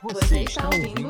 [0.00, 1.08] Você está ouvindo?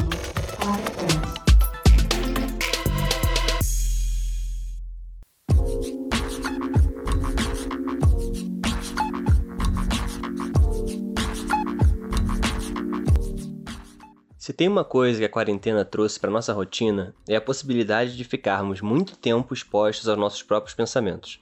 [14.39, 18.25] Se tem uma coisa que a quarentena trouxe para nossa rotina, é a possibilidade de
[18.25, 21.39] ficarmos muito tempo expostos aos nossos próprios pensamentos.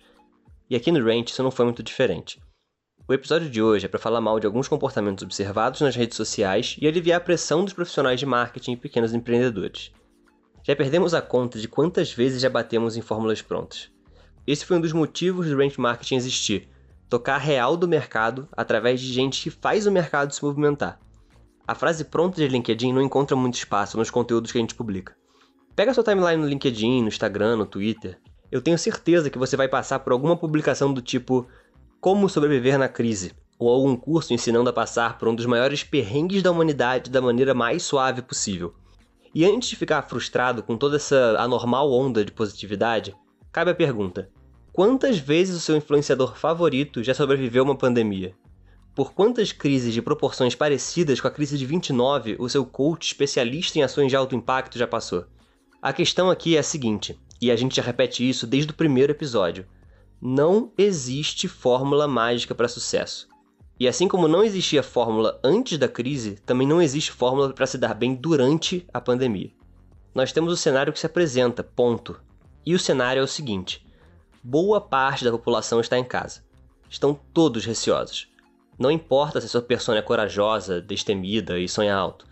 [0.68, 2.40] E aqui no Rant isso não foi muito diferente.
[3.08, 6.76] O episódio de hoje é para falar mal de alguns comportamentos observados nas redes sociais
[6.80, 9.92] e aliviar a pressão dos profissionais de marketing e pequenos empreendedores.
[10.64, 13.92] Já perdemos a conta de quantas vezes já batemos em fórmulas prontas.
[14.44, 16.68] Esse foi um dos motivos do Rant Marketing existir:
[17.08, 20.98] tocar a real do mercado através de gente que faz o mercado se movimentar.
[21.64, 25.16] A frase pronta de LinkedIn não encontra muito espaço nos conteúdos que a gente publica.
[25.76, 28.18] Pega sua timeline no LinkedIn, no Instagram, no Twitter.
[28.50, 31.46] Eu tenho certeza que você vai passar por alguma publicação do tipo
[32.00, 36.42] Como sobreviver na crise, ou algum curso ensinando a passar por um dos maiores perrengues
[36.42, 38.74] da humanidade da maneira mais suave possível.
[39.34, 43.14] E antes de ficar frustrado com toda essa anormal onda de positividade,
[43.52, 44.30] cabe a pergunta:
[44.72, 48.34] quantas vezes o seu influenciador favorito já sobreviveu a uma pandemia?
[48.94, 53.78] Por quantas crises de proporções parecidas com a crise de 29 o seu coach especialista
[53.78, 55.26] em ações de alto impacto já passou?
[55.82, 59.12] A questão aqui é a seguinte, e a gente já repete isso desde o primeiro
[59.12, 59.66] episódio:
[60.20, 63.28] não existe fórmula mágica para sucesso.
[63.78, 67.76] E assim como não existia fórmula antes da crise, também não existe fórmula para se
[67.76, 69.50] dar bem durante a pandemia.
[70.14, 72.18] Nós temos o cenário que se apresenta, ponto.
[72.64, 73.86] E o cenário é o seguinte:
[74.42, 76.42] boa parte da população está em casa.
[76.88, 78.28] Estão todos receosos.
[78.78, 82.26] Não importa se a sua persona é corajosa, destemida e sonha alto.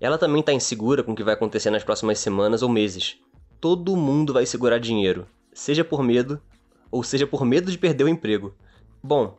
[0.00, 3.18] Ela também está insegura com o que vai acontecer nas próximas semanas ou meses.
[3.60, 6.42] Todo mundo vai segurar dinheiro, seja por medo
[6.92, 8.54] ou seja por medo de perder o emprego.
[9.02, 9.36] Bom,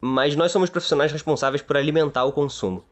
[0.00, 2.82] mas nós somos profissionais responsáveis por alimentar o consumo.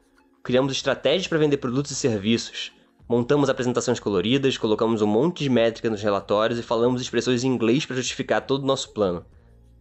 [0.43, 2.73] Criamos estratégias para vender produtos e serviços,
[3.09, 7.87] montamos apresentações coloridas, colocamos um monte de métrica nos relatórios e falamos expressões em inglês
[7.87, 9.25] para justificar todo o nosso plano.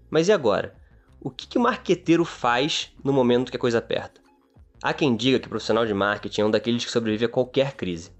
[0.10, 0.82] Mas e agora?
[1.24, 4.20] o que, que o marqueteiro faz no momento que a coisa aperta?
[4.84, 7.76] Há quem diga que o profissional de marketing é um daqueles que sobrevive a qualquer
[7.78, 8.12] crise,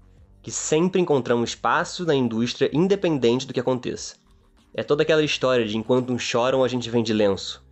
[0.42, 4.16] que sempre encontramos espaço na indústria independente do que aconteça.
[4.76, 7.64] É toda aquela história de enquanto uns choram a gente vende lenço.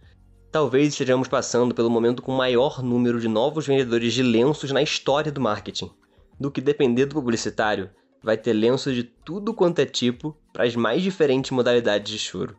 [0.52, 5.32] Talvez estejamos passando pelo momento com maior número de novos vendedores de lenços na história
[5.32, 5.90] do marketing.
[6.38, 7.90] Do que depender do publicitário,
[8.22, 12.56] vai ter lenços de tudo quanto é tipo para as mais diferentes modalidades de choro.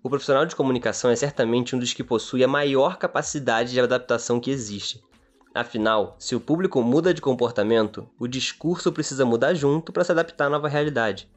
[0.00, 4.38] O profissional de comunicação é certamente um dos que possui a maior capacidade de adaptação
[4.38, 5.02] que existe.
[5.52, 10.46] Afinal, se o público muda de comportamento, o discurso precisa mudar junto para se adaptar
[10.46, 11.28] à nova realidade.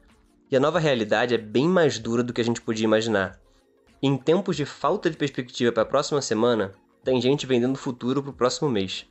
[0.48, 3.40] E a nova realidade é bem mais dura do que a gente podia imaginar.
[4.00, 8.30] Em tempos de falta de perspectiva para a próxima semana, tem gente vendendo futuro para
[8.30, 9.06] o próximo mês.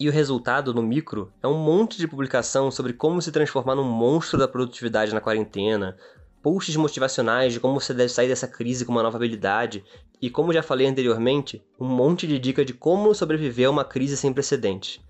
[0.00, 3.84] E o resultado no micro é um monte de publicação sobre como se transformar num
[3.84, 5.96] monstro da produtividade na quarentena,
[6.42, 9.84] posts motivacionais de como você deve sair dessa crise com uma nova habilidade,
[10.20, 14.16] e como já falei anteriormente, um monte de dica de como sobreviver a uma crise
[14.16, 15.00] sem precedentes.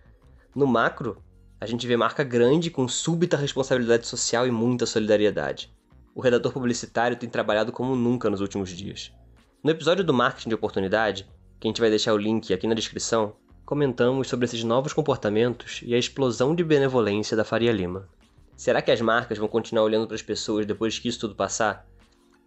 [0.54, 1.22] No macro,
[1.60, 5.72] a gente vê marca grande com súbita responsabilidade social e muita solidariedade.
[6.14, 9.12] O redator publicitário tem trabalhado como nunca nos últimos dias.
[9.62, 11.26] No episódio do Marketing de Oportunidade,
[11.58, 13.34] que a gente vai deixar o link aqui na descrição,
[13.64, 18.08] comentamos sobre esses novos comportamentos e a explosão de benevolência da Faria Lima.
[18.56, 21.86] Será que as marcas vão continuar olhando para as pessoas depois que isso tudo passar?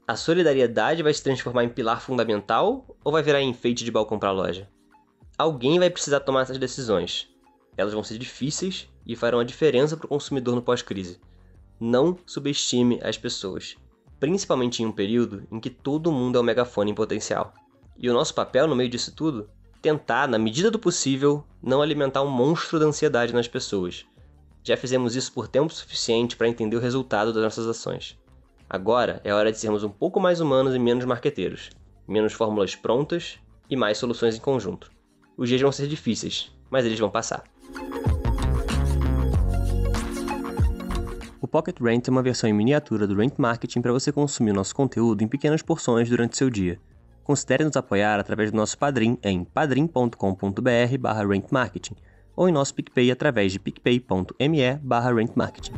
[0.07, 4.31] A solidariedade vai se transformar em pilar fundamental ou vai virar enfeite de balcão para
[4.31, 4.69] loja?
[5.37, 7.27] Alguém vai precisar tomar essas decisões.
[7.77, 11.19] Elas vão ser difíceis e farão a diferença para o consumidor no pós-crise.
[11.79, 13.77] Não subestime as pessoas,
[14.19, 17.53] principalmente em um período em que todo mundo é um megafone em potencial.
[17.97, 19.49] E o nosso papel no meio disso tudo?
[19.81, 24.05] Tentar, na medida do possível, não alimentar um monstro da ansiedade nas pessoas
[24.67, 28.19] já fizemos isso por tempo suficiente para entender o resultado das nossas ações.
[28.69, 31.69] Agora é hora de sermos um pouco mais humanos e menos marqueteiros,
[32.05, 33.39] menos fórmulas prontas
[33.69, 34.91] e mais soluções em conjunto.
[35.37, 37.45] Os dias vão ser difíceis, mas eles vão passar.
[41.47, 44.75] O Pocket Rent é uma versão em miniatura do Rent Marketing para você consumir nosso
[44.75, 46.77] conteúdo em pequenas porções durante seu dia.
[47.23, 51.95] Considere nos apoiar através do nosso Padrim em padrim.com.br/rentmarketing
[52.35, 54.59] ou em nosso PicPay através de picpay.me
[55.15, 55.71] rentmarketing.